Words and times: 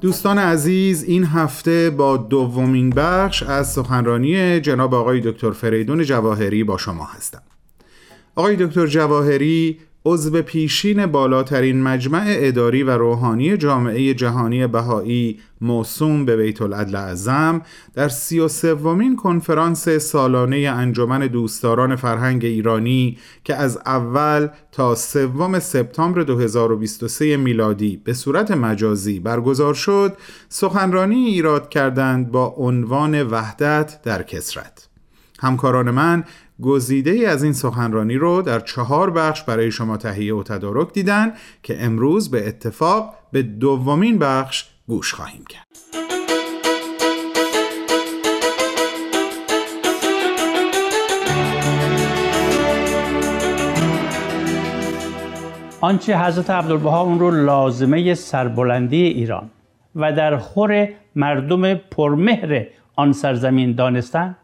دوستان 0.00 0.38
عزیز 0.38 1.04
این 1.04 1.24
هفته 1.24 1.90
با 1.90 2.16
دومین 2.16 2.90
بخش 2.90 3.42
از 3.42 3.72
سخنرانی 3.72 4.60
جناب 4.60 4.94
آقای 4.94 5.20
دکتر 5.20 5.50
فریدون 5.50 6.02
جواهری 6.02 6.64
با 6.64 6.78
شما 6.78 7.04
هستم. 7.04 7.42
آقای 8.34 8.56
دکتر 8.56 8.86
جواهری 8.86 9.78
عضو 10.10 10.42
پیشین 10.42 11.06
بالاترین 11.06 11.82
مجمع 11.82 12.24
اداری 12.28 12.82
و 12.82 12.90
روحانی 12.90 13.56
جامعه 13.56 14.14
جهانی 14.14 14.66
بهایی 14.66 15.40
موسوم 15.60 16.24
به 16.24 16.36
بیت 16.36 16.62
العدل 16.62 16.96
اعظم 16.96 17.62
در 17.94 18.08
سی 18.08 18.38
و 18.38 18.48
سومین 18.48 19.16
کنفرانس 19.16 19.88
سالانه 19.88 20.56
انجمن 20.56 21.26
دوستداران 21.26 21.96
فرهنگ 21.96 22.44
ایرانی 22.44 23.18
که 23.44 23.54
از 23.54 23.78
اول 23.86 24.48
تا 24.72 24.94
سوم 24.94 25.58
سپتامبر 25.58 26.22
2023 26.22 27.36
میلادی 27.36 27.96
به 28.04 28.12
صورت 28.12 28.50
مجازی 28.50 29.20
برگزار 29.20 29.74
شد 29.74 30.16
سخنرانی 30.48 31.26
ایراد 31.26 31.68
کردند 31.68 32.30
با 32.30 32.46
عنوان 32.46 33.22
وحدت 33.22 34.02
در 34.02 34.22
کسرت. 34.22 34.88
همکاران 35.40 35.90
من 35.90 36.24
گزیده 36.62 37.10
ای 37.10 37.26
از 37.26 37.42
این 37.42 37.52
سخنرانی 37.52 38.16
رو 38.16 38.42
در 38.42 38.60
چهار 38.60 39.10
بخش 39.10 39.42
برای 39.42 39.70
شما 39.70 39.96
تهیه 39.96 40.34
و 40.34 40.42
تدارک 40.42 40.92
دیدن 40.92 41.32
که 41.62 41.84
امروز 41.84 42.30
به 42.30 42.48
اتفاق 42.48 43.14
به 43.32 43.42
دومین 43.42 44.18
بخش 44.18 44.64
گوش 44.86 45.14
خواهیم 45.14 45.44
کرد. 45.48 45.66
آنچه 55.80 56.18
حضرت 56.18 56.50
عبدالبها 56.50 57.00
اون 57.00 57.18
رو 57.18 57.30
لازمه 57.30 58.14
سربلندی 58.14 59.02
ایران 59.02 59.50
و 59.96 60.12
در 60.12 60.36
خور 60.36 60.88
مردم 61.16 61.74
پرمهر 61.74 62.66
آن 62.96 63.12
سرزمین 63.12 63.72
دانستن 63.72 64.36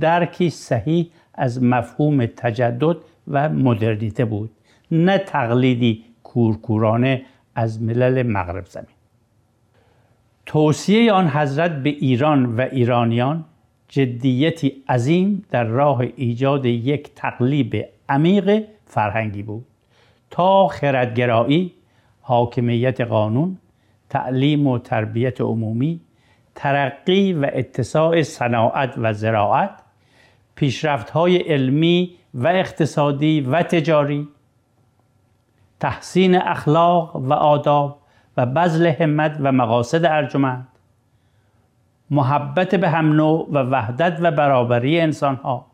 درکی 0.00 0.50
صحیح 0.50 1.10
از 1.34 1.62
مفهوم 1.62 2.26
تجدد 2.26 2.96
و 3.28 3.48
مدرنیته 3.48 4.24
بود. 4.24 4.50
نه 4.90 5.18
تقلیدی 5.18 6.04
کورکورانه 6.22 7.22
از 7.54 7.82
ملل 7.82 8.22
مغرب 8.22 8.66
زمین. 8.66 8.86
توصیه 10.46 11.12
آن 11.12 11.28
حضرت 11.28 11.82
به 11.82 11.90
ایران 11.90 12.56
و 12.56 12.60
ایرانیان 12.60 13.44
جدیتی 13.88 14.82
عظیم 14.88 15.44
در 15.50 15.64
راه 15.64 16.00
ایجاد 16.16 16.66
یک 16.66 17.10
تقلیب 17.14 17.84
عمیق 18.08 18.64
فرهنگی 18.86 19.42
بود. 19.42 19.66
تا 20.30 20.68
خردگرایی 20.68 21.72
حاکمیت 22.20 23.00
قانون 23.00 23.58
تعلیم 24.08 24.66
و 24.66 24.78
تربیت 24.78 25.40
عمومی 25.40 26.00
ترقی 26.54 27.32
و 27.32 27.50
اتساع 27.52 28.22
صناعت 28.22 28.94
و 28.96 29.12
زراعت 29.12 29.70
پیشرفت 30.60 31.10
های 31.10 31.36
علمی 31.36 32.16
و 32.34 32.46
اقتصادی 32.46 33.40
و 33.40 33.62
تجاری 33.62 34.28
تحسین 35.80 36.36
اخلاق 36.36 37.16
و 37.16 37.32
آداب 37.32 37.98
و 38.36 38.46
بذل 38.46 38.86
همت 38.86 39.36
و 39.40 39.52
مقاصد 39.52 40.04
ارجمند 40.04 40.68
محبت 42.10 42.74
به 42.74 42.88
هم 42.88 43.12
نوع 43.12 43.48
و 43.52 43.58
وحدت 43.58 44.18
و 44.20 44.30
برابری 44.30 45.00
انسان 45.00 45.36
ها 45.36 45.66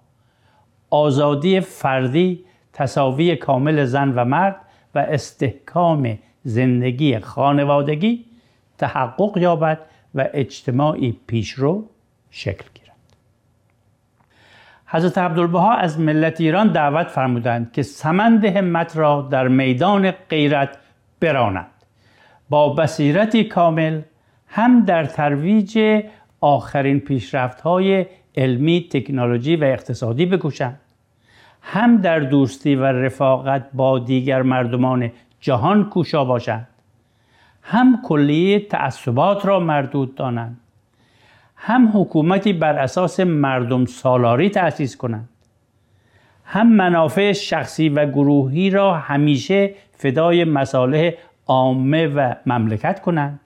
آزادی 0.90 1.60
فردی 1.60 2.44
تساوی 2.72 3.36
کامل 3.36 3.84
زن 3.84 4.12
و 4.18 4.24
مرد 4.24 4.56
و 4.94 4.98
استحکام 4.98 6.18
زندگی 6.42 7.18
خانوادگی 7.18 8.24
تحقق 8.78 9.36
یابد 9.36 9.78
و 10.14 10.28
اجتماعی 10.34 11.20
پیشرو 11.26 11.84
شکل 12.30 12.64
گیرد. 12.74 12.85
حضرت 14.86 15.18
عبدالبها 15.18 15.74
از 15.74 16.00
ملت 16.00 16.40
ایران 16.40 16.72
دعوت 16.72 17.06
فرمودند 17.06 17.72
که 17.72 17.82
سمند 17.82 18.44
همت 18.44 18.96
را 18.96 19.28
در 19.30 19.48
میدان 19.48 20.10
غیرت 20.10 20.78
برانند. 21.20 21.66
با 22.48 22.68
بصیرتی 22.68 23.44
کامل 23.44 24.00
هم 24.48 24.84
در 24.84 25.04
ترویج 25.04 26.02
آخرین 26.40 27.00
پیشرفت 27.00 27.60
های 27.60 28.06
علمی، 28.36 28.88
تکنولوژی 28.90 29.56
و 29.56 29.64
اقتصادی 29.64 30.26
بکوشند 30.26 30.80
هم 31.62 31.96
در 31.96 32.18
دوستی 32.18 32.74
و 32.74 32.84
رفاقت 32.84 33.68
با 33.72 33.98
دیگر 33.98 34.42
مردمان 34.42 35.12
جهان 35.40 35.84
کوشا 35.90 36.24
باشند 36.24 36.68
هم 37.62 38.02
کلیه 38.02 38.60
تعصبات 38.60 39.46
را 39.46 39.60
مردود 39.60 40.14
دانند. 40.14 40.60
هم 41.56 41.90
حکومتی 41.94 42.52
بر 42.52 42.78
اساس 42.78 43.20
مردم 43.20 43.84
سالاری 43.84 44.50
تأسیس 44.50 44.96
کنند. 44.96 45.28
هم 46.44 46.66
منافع 46.72 47.32
شخصی 47.32 47.88
و 47.88 48.06
گروهی 48.06 48.70
را 48.70 48.94
همیشه 48.94 49.74
فدای 49.92 50.44
مصالح 50.44 51.10
عامه 51.46 52.06
و 52.06 52.34
مملکت 52.46 53.00
کنند 53.00 53.40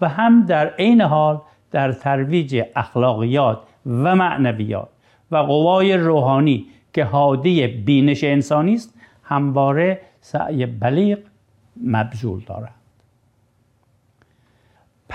و 0.00 0.08
هم 0.08 0.46
در 0.46 0.68
عین 0.68 1.00
حال 1.00 1.40
در 1.70 1.92
ترویج 1.92 2.62
اخلاقیات 2.76 3.62
و 3.86 4.16
معنویات 4.16 4.88
و 5.30 5.36
قوای 5.36 5.96
روحانی 5.96 6.66
که 6.92 7.04
حادی 7.04 7.66
بینش 7.66 8.24
انسانی 8.24 8.74
است 8.74 8.94
همواره 9.22 10.00
سعی 10.20 10.66
بلیغ 10.66 11.18
مبذول 11.84 12.40
دارد. 12.46 12.73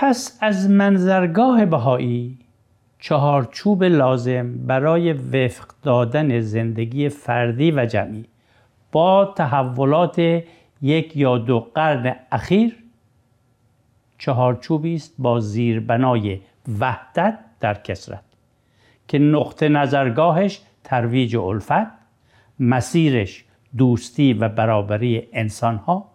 پس 0.02 0.38
از 0.40 0.70
منظرگاه 0.70 1.64
بهایی 1.64 2.38
چهارچوب 2.98 3.84
لازم 3.84 4.66
برای 4.66 5.12
وفق 5.12 5.64
دادن 5.82 6.40
زندگی 6.40 7.08
فردی 7.08 7.70
و 7.70 7.86
جمعی. 7.86 8.24
با 8.92 9.34
تحولات 9.36 10.42
یک 10.82 11.16
یا 11.16 11.38
دو 11.38 11.60
قرن 11.74 12.16
اخیر 12.32 12.76
چهارچوبی 14.18 14.94
است 14.94 15.14
با 15.18 15.40
زیربنای 15.40 16.40
وحدت 16.80 17.38
در 17.60 17.74
کسرت 17.74 18.24
که 19.08 19.18
نقطه 19.18 19.68
نظرگاهش 19.68 20.60
ترویج 20.84 21.36
الفت 21.36 21.86
مسیرش 22.60 23.44
دوستی 23.76 24.32
و 24.32 24.48
برابری 24.48 25.28
انسانها 25.32 26.10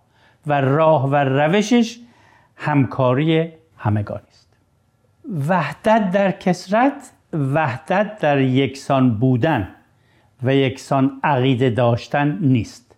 و 0.48 0.62
راه 0.62 1.10
و 1.10 1.16
روشش 1.16 2.00
همکاری 2.56 3.52
همگانی 3.78 4.28
است 4.30 4.58
وحدت 5.50 6.12
در 6.12 6.32
کسرت 6.32 7.12
وحدت 7.34 8.20
در 8.20 8.42
یکسان 8.42 9.18
بودن 9.18 9.68
و 10.44 10.56
یکسان 10.56 11.20
عقیده 11.24 11.70
داشتن 11.70 12.40
نیست 12.42 12.96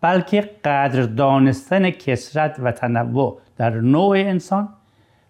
بلکه 0.00 0.40
قدر 0.40 1.02
دانستن 1.02 1.90
کسرت 1.90 2.56
و 2.62 2.72
تنوع 2.72 3.40
در 3.56 3.70
نوع 3.70 4.16
انسان 4.16 4.68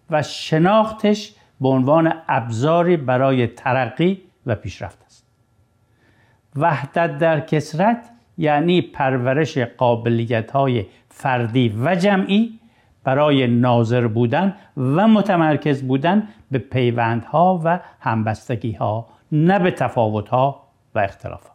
و 0.09 0.23
شناختش 0.23 1.33
به 1.61 1.69
عنوان 1.69 2.13
ابزاری 2.27 2.97
برای 2.97 3.47
ترقی 3.47 4.21
و 4.45 4.55
پیشرفت 4.55 5.03
است. 5.05 5.25
وحدت 6.55 7.17
در 7.17 7.39
کسرت 7.39 8.09
یعنی 8.37 8.81
پرورش 8.81 9.57
قابلیت 9.57 10.51
های 10.51 10.85
فردی 11.09 11.69
و 11.83 11.95
جمعی 11.95 12.59
برای 13.03 13.47
ناظر 13.47 14.07
بودن 14.07 14.55
و 14.77 15.07
متمرکز 15.07 15.83
بودن 15.83 16.27
به 16.51 16.57
پیوندها 16.59 17.61
و 17.63 17.79
همبستگیها 17.99 19.07
نه 19.31 19.59
به 19.59 19.71
تفاوتها 19.71 20.63
و 20.95 20.99
اختلافات. 20.99 21.51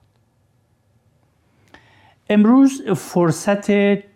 امروز 2.31 2.83
فرصت 2.91 3.71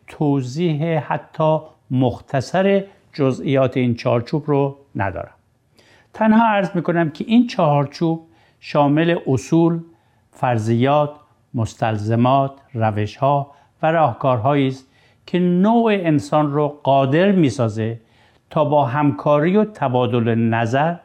توضیح 0.07 0.99
حتی 0.99 1.61
مختصر 1.91 2.85
جزئیات 3.13 3.77
این 3.77 3.95
چارچوب 3.95 4.45
رو 4.47 4.77
ندارم. 4.97 5.35
تنها 6.15 6.47
عرض 6.47 6.71
می‌کنم 6.75 7.11
که 7.11 7.25
این 7.29 7.47
چهارچوب 7.47 8.27
شامل 8.61 9.19
اصول، 9.27 9.81
فرضیات، 10.31 11.11
مستلزمات، 11.55 12.53
روشها 12.75 13.51
و 13.83 13.93
راهکارهایی 13.93 14.69
است 14.69 14.90
که 15.31 15.39
نوع 15.39 15.93
انسان 15.93 16.53
رو 16.53 16.69
قادر 16.83 17.33
می‌سازه 17.33 18.01
تا 18.51 18.65
با 18.65 18.85
همکاری 18.85 19.57
و 19.57 19.65
تبادل 19.65 20.35
نظر 20.35 20.97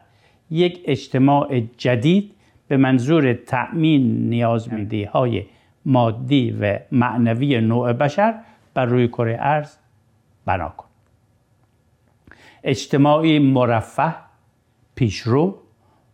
یک 0.50 0.82
اجتماع 0.84 1.60
جدید 1.60 2.34
به 2.68 2.76
منظور 2.76 3.32
تأمین 3.32 4.28
نیازمندی 4.28 5.04
های 5.04 5.44
مادی 5.84 6.56
و 6.60 6.78
معنوی 6.92 7.60
نوع 7.60 7.92
بشر 7.92 8.34
بر 8.74 8.84
روی 8.84 9.08
کره 9.08 9.36
ارز 9.40 9.76
بنا 10.46 10.68
کن. 10.68 10.86
اجتماعی 12.64 13.38
مرفه 13.38 14.14
پیشرو 14.94 15.58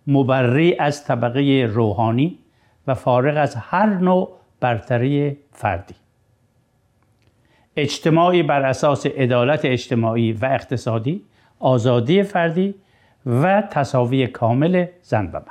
مبری 0.06 0.76
از 0.78 1.04
طبقه 1.04 1.70
روحانی 1.74 2.38
و 2.86 2.94
فارغ 2.94 3.36
از 3.36 3.56
هر 3.56 3.86
نوع 3.86 4.28
برتری 4.60 5.36
فردی. 5.52 6.01
اجتماعی 7.76 8.42
بر 8.42 8.62
اساس 8.62 9.06
عدالت 9.06 9.64
اجتماعی 9.64 10.32
و 10.32 10.44
اقتصادی 10.44 11.22
آزادی 11.58 12.22
فردی 12.22 12.74
و 13.26 13.62
تصاوی 13.70 14.26
کامل 14.26 14.86
زن 15.02 15.26
و 15.26 15.32
مرد. 15.32 15.46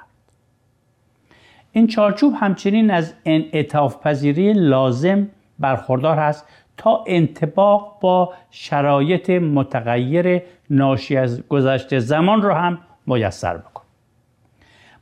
این 1.72 1.88
چارچوب 1.88 2.34
همچنین 2.40 2.92
از 2.92 3.14
انعطاف 3.26 3.98
پذیری 4.04 4.54
لازم 4.54 5.28
برخوردار 5.60 6.20
است 6.20 6.48
تا 6.78 7.04
انتباق 7.08 7.98
با 8.02 8.34
شرایط 8.52 9.30
متغیر 9.30 10.42
ناشی 10.70 11.18
از 11.18 11.48
گذشته 11.48 12.00
زمان 12.00 12.42
را 12.42 12.56
هم 12.56 12.80
میسر 13.08 13.58
بکن 13.58 13.71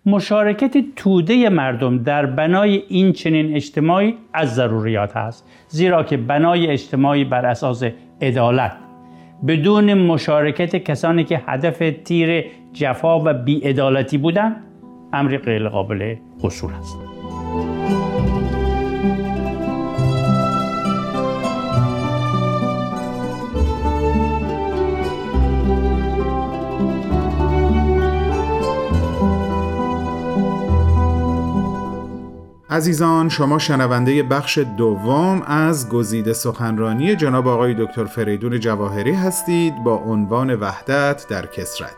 مشارکت 0.05 0.77
توده 0.95 1.49
مردم 1.49 2.03
در 2.03 2.25
بنای 2.25 2.83
این 2.87 3.13
چنین 3.13 3.55
اجتماعی 3.55 4.17
از 4.33 4.55
ضروریات 4.55 5.17
است 5.17 5.45
زیرا 5.67 6.03
که 6.03 6.17
بنای 6.17 6.67
اجتماعی 6.67 7.23
بر 7.23 7.45
اساس 7.45 7.83
عدالت 8.21 8.77
بدون 9.47 9.93
مشارکت 9.93 10.75
کسانی 10.75 11.23
که 11.23 11.41
هدف 11.45 11.83
تیر 12.05 12.45
جفا 12.73 13.19
و 13.19 13.33
بیعدالتی 13.33 14.17
بودند 14.17 14.55
امری 15.13 15.37
غیر 15.37 15.69
قابل 15.69 16.15
حصول 16.43 16.71
است. 16.73 17.08
عزیزان 32.71 33.29
شما 33.29 33.59
شنونده 33.59 34.23
بخش 34.23 34.57
دوم 34.57 35.41
از 35.41 35.89
گزیده 35.89 36.33
سخنرانی 36.33 37.15
جناب 37.15 37.47
آقای 37.47 37.73
دکتر 37.73 38.05
فریدون 38.05 38.59
جواهری 38.59 39.11
هستید 39.11 39.83
با 39.83 39.95
عنوان 39.95 40.55
وحدت 40.55 41.25
در 41.29 41.45
کسرت 41.45 41.95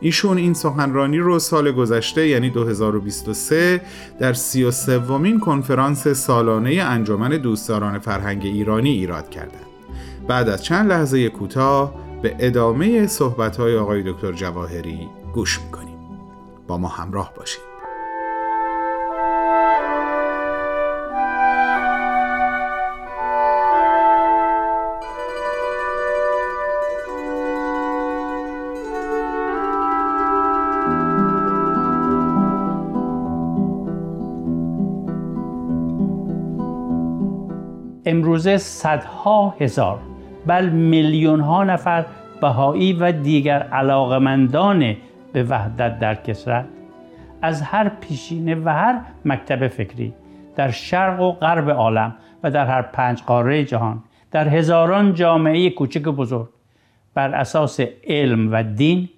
ایشون 0.00 0.38
این 0.38 0.54
سخنرانی 0.54 1.18
رو 1.18 1.38
سال 1.38 1.72
گذشته 1.72 2.28
یعنی 2.28 2.50
2023 2.50 3.80
در 4.20 4.32
33 4.32 4.98
ومین 4.98 5.40
کنفرانس 5.40 6.08
سالانه 6.08 6.82
انجمن 6.82 7.28
دوستداران 7.28 7.98
فرهنگ 7.98 8.42
ایرانی 8.44 8.90
ایراد 8.90 9.30
کردند. 9.30 9.66
بعد 10.28 10.48
از 10.48 10.64
چند 10.64 10.90
لحظه 10.90 11.28
کوتاه 11.28 11.94
به 12.22 12.36
ادامه 12.38 13.06
صحبت‌های 13.06 13.76
آقای 13.76 14.12
دکتر 14.12 14.32
جواهری 14.32 15.08
گوش 15.32 15.60
می‌کنیم. 15.60 15.98
با 16.66 16.78
ما 16.78 16.88
همراه 16.88 17.32
باشید. 17.36 17.75
امروزه 38.06 38.56
صدها 38.56 39.54
هزار 39.60 39.98
بل 40.46 40.68
میلیون 40.68 41.40
ها 41.40 41.64
نفر 41.64 42.04
بهایی 42.40 42.92
و 42.92 43.12
دیگر 43.12 43.62
علاقمندان 43.62 44.96
به 45.32 45.42
وحدت 45.42 45.98
در 45.98 46.14
کسرت. 46.14 46.64
از 47.42 47.62
هر 47.62 47.88
پیشینه 47.88 48.54
و 48.54 48.68
هر 48.68 49.00
مکتب 49.24 49.68
فکری 49.68 50.14
در 50.56 50.70
شرق 50.70 51.20
و 51.20 51.32
غرب 51.32 51.70
عالم 51.70 52.14
و 52.42 52.50
در 52.50 52.66
هر 52.66 52.82
پنج 52.82 53.22
قاره 53.22 53.64
جهان 53.64 54.02
در 54.30 54.48
هزاران 54.48 55.14
جامعه 55.14 55.70
کوچک 55.70 56.02
بزرگ 56.02 56.48
بر 57.14 57.34
اساس 57.34 57.80
علم 58.06 58.52
و 58.52 58.62
دین 58.62 59.08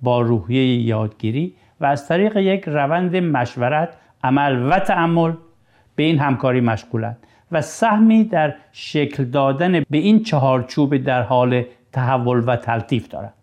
با 0.00 0.20
روحیه 0.20 0.86
یادگیری 0.86 1.54
و 1.80 1.86
از 1.86 2.08
طریق 2.08 2.36
یک 2.36 2.64
روند 2.66 3.16
مشورت 3.16 3.88
عمل 4.24 4.72
و 4.72 4.78
تعمل 4.78 5.32
به 5.96 6.02
این 6.02 6.18
همکاری 6.18 6.60
مشغولند. 6.60 7.16
و 7.52 7.62
سهمی 7.62 8.24
در 8.24 8.54
شکل 8.72 9.24
دادن 9.24 9.80
به 9.90 9.98
این 9.98 10.22
چهارچوب 10.22 10.96
در 10.96 11.22
حال 11.22 11.64
تحول 11.92 12.42
و 12.46 12.56
تلطیف 12.56 13.08
دارد. 13.08 13.34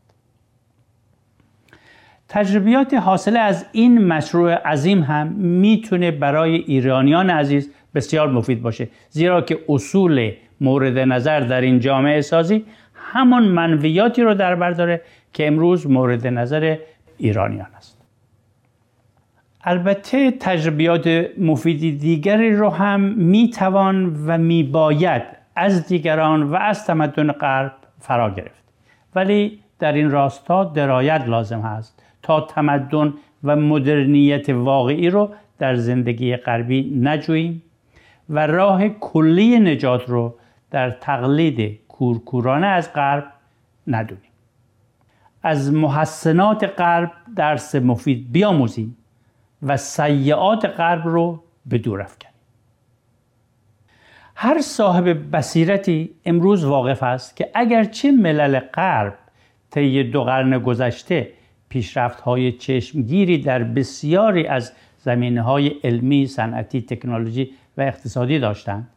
تجربیات 2.30 2.94
حاصله 2.94 3.40
از 3.40 3.66
این 3.72 4.08
مشروع 4.08 4.54
عظیم 4.54 5.04
هم 5.04 5.28
می‌تونه 5.38 6.12
برای 6.12 6.56
ایرانیان 6.56 7.30
عزیز 7.30 7.72
بسیار 7.96 8.32
مفید 8.32 8.62
باشه 8.62 8.88
زیرا 9.10 9.42
که 9.42 9.60
اصول 9.70 10.32
مورد 10.62 10.98
نظر 10.98 11.40
در 11.40 11.62
این 11.62 11.80
جامعه 11.80 12.22
سازی 12.22 12.66
همان 12.94 13.44
منویاتی 13.44 14.22
رو 14.22 14.34
در 14.34 14.56
بر 14.56 14.72
داره 14.72 15.02
که 15.34 15.48
امروز 15.48 15.88
مورد 15.88 16.28
نظر 16.28 16.78
ایرانیان 17.18 17.68
است. 17.78 17.95
البته 19.68 20.32
تجربیات 20.32 21.08
مفیدی 21.38 21.92
دیگری 21.92 22.56
رو 22.56 22.70
هم 22.70 23.02
می‌توان 23.02 24.26
و 24.28 24.38
میباید 24.38 25.24
از 25.56 25.88
دیگران 25.88 26.44
و 26.44 26.56
از 26.56 26.86
تمدن 26.86 27.32
غرب 27.32 27.72
فرا 28.00 28.30
گرفت. 28.30 28.64
ولی 29.16 29.60
در 29.80 29.94
این 29.94 30.12
راستا 30.12 30.64
درایت 30.64 31.24
لازم 31.28 31.60
هست 31.60 32.04
تا 32.24 32.42
تمدن 32.42 33.14
و 33.44 33.56
مدرنیت 33.56 34.50
واقعی 34.50 35.10
رو 35.10 35.30
در 35.60 35.76
زندگی 35.76 36.36
غربی 36.36 37.00
نجوییم 37.02 37.62
و 38.30 38.48
راه 38.48 38.90
کلی 38.90 39.60
نجات 39.60 40.10
رو 40.10 40.36
در 40.72 40.92
تقلید 40.92 41.80
کورکورانه 41.88 42.68
از 42.68 42.94
غرب 42.94 43.26
ندونیم. 43.88 44.32
از 45.44 45.74
محسنات 45.74 46.64
غرب 46.64 47.12
درس 47.36 47.76
مفید 47.76 48.32
بیاموزیم. 48.32 48.98
و 49.66 49.78
سیعات 49.78 50.66
غرب 50.66 51.08
رو 51.08 51.44
به 51.66 51.78
دور 51.78 52.02
افکنیم 52.02 52.34
هر 54.36 54.62
صاحب 54.62 55.36
بصیرتی 55.36 56.10
امروز 56.26 56.64
واقف 56.64 57.04
است 57.04 57.36
که 57.36 57.50
اگرچه 57.54 58.12
ملل 58.12 58.60
غرب 58.60 59.14
طی 59.72 60.04
دو 60.04 60.24
قرن 60.24 60.60
گذشته 60.60 61.30
پیشرفت 61.70 62.22
های 62.22 62.52
چشمگیری 62.52 63.38
در 63.38 63.64
بسیاری 63.64 64.48
از 64.48 64.74
زمینه 64.98 65.42
های 65.42 65.68
علمی، 65.68 66.28
صنعتی، 66.28 66.82
تکنولوژی 66.82 67.52
و 67.78 67.82
اقتصادی 67.82 68.40
داشتند 68.40 68.88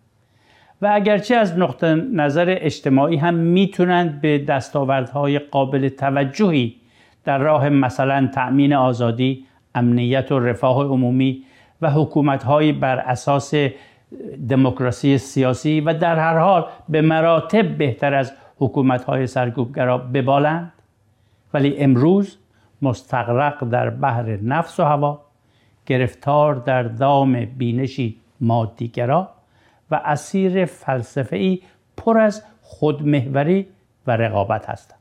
و 0.82 0.90
اگرچه 0.92 1.36
از 1.36 1.58
نقطه 1.58 1.94
نظر 1.94 2.56
اجتماعی 2.60 3.16
هم 3.16 3.34
می‌تونند 3.34 4.20
به 4.20 4.38
دستاوردهای 4.38 5.38
قابل 5.38 5.88
توجهی 5.88 6.76
در 7.24 7.38
راه 7.38 7.68
مثلا 7.68 8.30
تأمین 8.34 8.72
آزادی، 8.72 9.44
امنیت 9.78 10.32
و 10.32 10.38
رفاه 10.38 10.84
عمومی 10.84 11.44
و 11.82 11.90
حکومت 11.90 12.44
بر 12.80 12.98
اساس 12.98 13.54
دموکراسی 14.48 15.18
سیاسی 15.18 15.80
و 15.80 15.94
در 15.94 16.18
هر 16.18 16.38
حال 16.38 16.66
به 16.88 17.00
مراتب 17.00 17.78
بهتر 17.78 18.14
از 18.14 18.32
حکومت 18.58 19.04
های 19.04 19.26
سرکوبگرا 19.26 19.98
ببالند. 19.98 20.72
ولی 21.54 21.76
امروز 21.78 22.38
مستغرق 22.82 23.64
در 23.64 23.90
بحر 23.90 24.38
نفس 24.42 24.80
و 24.80 24.84
هوا 24.84 25.20
گرفتار 25.86 26.54
در 26.54 26.82
دام 26.82 27.44
بینشی 27.44 28.20
مادیگرا 28.40 29.28
و 29.90 30.00
اسیر 30.04 30.64
فلسفه 30.64 31.36
ای 31.36 31.60
پر 31.96 32.18
از 32.18 32.42
خودمهوری 32.62 33.66
و 34.06 34.10
رقابت 34.16 34.68
هستند. 34.68 34.98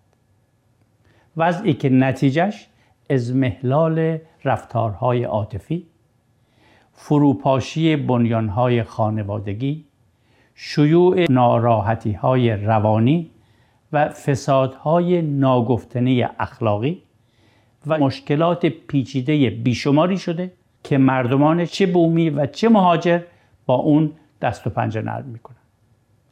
وضعی 1.37 1.73
که 1.73 1.89
نتیجهش 1.89 2.67
ازمهلال 3.09 4.17
رفتارهای 4.43 5.23
عاطفی 5.23 5.87
فروپاشی 6.93 7.95
بنیانهای 7.95 8.83
خانوادگی 8.83 9.85
شیوع 10.55 11.25
ناراحتی 11.29 12.11
های 12.11 12.51
روانی 12.51 13.31
و 13.93 14.09
فسادهای 14.09 15.21
ناگفتنی 15.21 16.23
اخلاقی 16.23 17.03
و 17.87 17.97
مشکلات 17.97 18.65
پیچیده 18.65 19.49
بیشماری 19.49 20.17
شده 20.17 20.51
که 20.83 20.97
مردمان 20.97 21.65
چه 21.65 21.85
بومی 21.85 22.29
و 22.29 22.45
چه 22.45 22.69
مهاجر 22.69 23.21
با 23.65 23.75
اون 23.75 24.11
دست 24.41 24.67
و 24.67 24.69
پنجه 24.69 25.01
نرم 25.01 25.25
می‌کنن. 25.25 25.57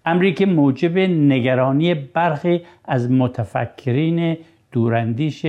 امری 0.05 0.33
که 0.33 0.45
موجب 0.45 0.97
نگرانی 0.97 1.93
برخی 1.93 2.61
از 2.85 3.11
متفکرین 3.11 4.37
دوراندیش 4.71 5.45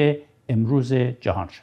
امروز 0.49 0.95
جهان 0.95 1.49
شد. 1.49 1.62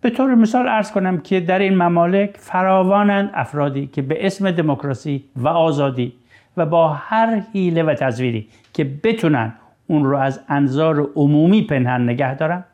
به 0.00 0.10
طور 0.10 0.34
مثال 0.34 0.68
ارز 0.68 0.92
کنم 0.92 1.20
که 1.20 1.40
در 1.40 1.58
این 1.58 1.74
ممالک 1.74 2.36
فراوانند 2.36 3.30
افرادی 3.34 3.86
که 3.86 4.02
به 4.02 4.26
اسم 4.26 4.50
دموکراسی 4.50 5.24
و 5.36 5.48
آزادی 5.48 6.12
و 6.56 6.66
با 6.66 6.88
هر 6.88 7.42
حیله 7.52 7.82
و 7.82 7.94
تزویری 7.94 8.48
که 8.72 8.84
بتونن 8.84 9.52
اون 9.86 10.04
رو 10.04 10.16
از 10.16 10.40
انظار 10.48 11.10
عمومی 11.16 11.62
پنهان 11.62 12.08
نگه 12.08 12.34
دارن 12.34 12.64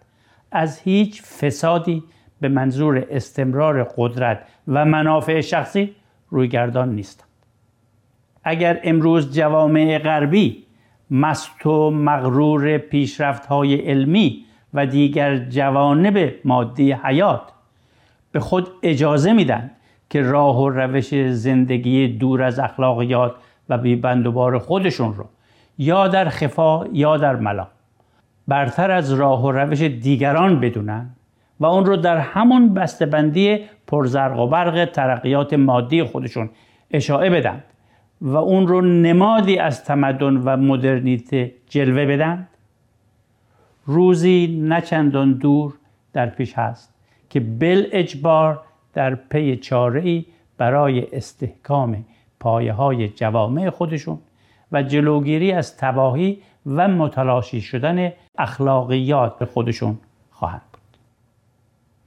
از 0.53 0.81
هیچ 0.81 1.23
فسادی 1.23 2.03
به 2.41 2.49
منظور 2.49 3.07
استمرار 3.11 3.85
قدرت 3.97 4.47
و 4.69 4.85
منافع 4.85 5.41
شخصی 5.41 5.95
رویگردان 6.31 6.95
نیستند. 6.95 7.29
اگر 8.45 8.81
امروز 8.85 9.35
جوامع 9.35 9.99
غربی 9.99 10.65
مست 11.11 11.67
و 11.67 11.91
مغرور 11.91 12.79
پیشرفت 12.79 13.47
های 13.47 13.75
علمی 13.75 14.45
و 14.75 14.87
دیگر 14.87 15.37
جوانب 15.37 16.33
مادی 16.45 16.93
حیات 16.93 17.43
به 18.33 18.41
خود 18.41 18.69
اجازه 18.83 19.33
میدن 19.33 19.71
که 20.11 20.23
راه 20.23 20.63
و 20.63 20.69
روش 20.69 21.15
زندگی 21.31 22.09
دور 22.09 22.43
از 22.43 22.59
اخلاقیات 22.59 23.35
و 23.69 23.79
بیبندوبار 23.79 24.59
خودشون 24.59 25.15
رو 25.15 25.25
یا 25.79 26.09
در 26.09 26.29
خفا 26.29 26.87
یا 26.93 27.17
در 27.17 27.37
ملا 27.37 27.67
برتر 28.49 28.91
از 28.91 29.13
راه 29.13 29.45
و 29.45 29.53
روش 29.53 29.83
دیگران 29.83 30.61
بدونن 30.61 31.11
و 31.61 31.67
اون 31.67 31.87
رو 31.87 31.97
در 31.97 32.19
همون 32.19 32.75
بسته‌بندی 32.75 33.59
پرزرق 33.87 34.39
و 34.39 34.47
برق 34.47 34.85
ترقیات 34.85 35.55
مادی 35.55 36.03
خودشون 36.03 36.51
اشاعه 36.91 37.31
بدن 37.31 37.65
و 38.21 38.37
اون 38.37 38.67
رو 38.67 38.81
نمادی 38.81 39.59
از 39.59 39.85
تمدن 39.85 40.37
و 40.37 40.57
مدرنیته 40.57 41.53
جلوه 41.69 42.07
بدن 42.07 42.49
روزی 43.87 44.61
نچندان 44.63 45.33
دور 45.33 45.75
در 46.13 46.27
پیش 46.27 46.55
هست 46.55 46.95
که 47.31 47.41
بل 47.41 47.87
اجبار 47.93 48.63
در 48.95 49.15
پی 49.15 49.57
چاره 49.57 50.25
برای 50.59 51.07
استحکام 51.17 52.05
پایه 52.41 52.73
های 52.73 53.09
جوامع 53.09 53.71
خودشون 53.71 54.19
و 54.73 54.83
جلوگیری 54.83 55.53
از 55.53 55.77
تباهی 55.77 56.39
و 56.67 56.89
متلاشی 56.89 57.61
شدن 57.61 58.13
اخلاقیات 58.39 59.45
خودشون 59.45 59.99
خواهند 60.31 60.63
بود. 60.73 60.99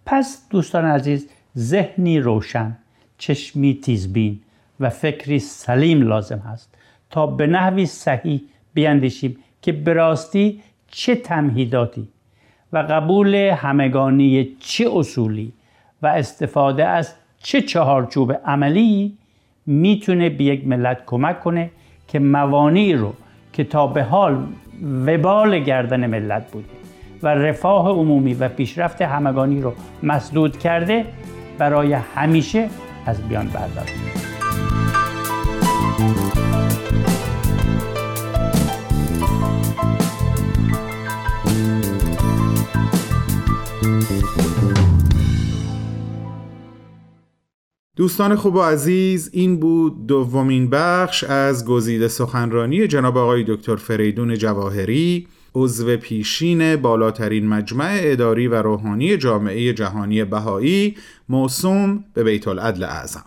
پس 0.05 0.47
دوستان 0.49 0.85
عزیز 0.85 1.29
ذهنی 1.57 2.19
روشن 2.19 2.77
چشمی 3.17 3.79
تیزبین 3.83 4.39
و 4.79 4.89
فکری 4.89 5.39
سلیم 5.39 6.01
لازم 6.01 6.39
هست 6.39 6.77
تا 7.09 7.27
به 7.27 7.47
نحوی 7.47 7.85
صحیح 7.85 8.41
بیاندیشیم 8.73 9.37
که 9.61 9.71
به 9.71 9.93
راستی 9.93 10.61
چه 10.95 11.15
تمهیداتی 11.15 12.07
و 12.73 12.77
قبول 12.77 13.35
همگانی 13.35 14.55
چه 14.59 14.89
اصولی 14.93 15.53
و 16.01 16.07
استفاده 16.07 16.85
از 16.85 17.13
چه 17.43 17.62
چهارچوب 17.62 18.33
عملی 18.45 19.17
می‌تونه 19.65 20.29
به 20.29 20.43
یک 20.43 20.67
ملت 20.67 21.05
کمک 21.05 21.39
کنه 21.39 21.69
که 22.07 22.19
موانعی 22.19 22.93
رو 22.93 23.13
که 23.53 23.63
تا 23.63 23.88
به 23.88 24.03
حال 24.03 24.47
وبال 25.07 25.59
گردن 25.59 26.07
ملت 26.07 26.51
بوده 26.51 26.67
و 27.23 27.27
رفاه 27.27 27.89
عمومی 27.89 28.33
و 28.33 28.50
پیشرفت 28.50 29.01
همگانی 29.01 29.62
رو 29.62 29.73
مسدود 30.03 30.57
کرده 30.59 31.05
برای 31.57 31.93
همیشه 31.93 32.69
از 33.05 33.27
بیان 33.27 33.47
برداره 33.47 34.32
دوستان 47.95 48.35
خوب 48.35 48.55
و 48.55 48.62
عزیز 48.62 49.29
این 49.33 49.59
بود 49.59 50.07
دومین 50.07 50.69
بخش 50.69 51.23
از 51.23 51.65
گزیده 51.65 52.07
سخنرانی 52.07 52.88
جناب 52.88 53.17
آقای 53.17 53.43
دکتر 53.47 53.75
فریدون 53.75 54.38
جواهری 54.38 55.27
عضو 55.55 55.97
پیشین 55.97 56.75
بالاترین 56.75 57.47
مجمع 57.47 58.00
اداری 58.01 58.47
و 58.47 58.62
روحانی 58.62 59.17
جامعه 59.17 59.73
جهانی 59.73 60.23
بهایی 60.23 60.95
موسوم 61.29 62.03
به 62.13 62.23
بیت 62.23 62.47
العدل 62.47 62.83
اعظم. 62.83 63.25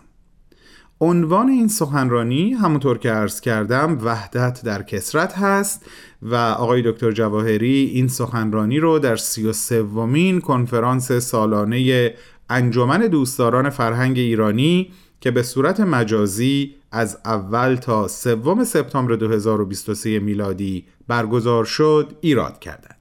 عنوان 1.01 1.49
این 1.49 1.67
سخنرانی 1.67 2.53
همونطور 2.53 2.97
که 2.97 3.11
عرض 3.11 3.41
کردم 3.41 3.97
وحدت 4.03 4.61
در 4.63 4.83
کسرت 4.83 5.37
هست 5.37 5.85
و 6.21 6.35
آقای 6.35 6.91
دکتر 6.91 7.11
جواهری 7.11 7.91
این 7.93 8.07
سخنرانی 8.07 8.79
رو 8.79 8.99
در 8.99 9.15
سی 9.15 9.47
و 9.47 9.53
سومین 9.53 10.41
کنفرانس 10.41 11.11
سالانه 11.11 12.13
انجمن 12.49 12.99
دوستداران 12.99 13.69
فرهنگ 13.69 14.17
ایرانی 14.17 14.91
که 15.21 15.31
به 15.31 15.43
صورت 15.43 15.79
مجازی 15.79 16.75
از 16.91 17.17
اول 17.25 17.75
تا 17.75 18.07
سوم 18.07 18.63
سپتامبر 18.63 19.15
2023 19.15 20.19
میلادی 20.19 20.85
برگزار 21.07 21.65
شد 21.65 22.17
ایراد 22.21 22.59
کردند. 22.59 22.95